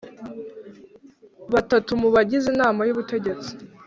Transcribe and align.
Batatu 1.53 1.91
mu 2.01 2.07
bagize 2.15 2.45
inama 2.53 2.81
y 2.87 2.91
ubutegetsi 2.93 3.51